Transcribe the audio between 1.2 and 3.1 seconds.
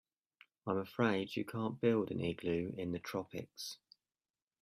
you can't build an igloo in the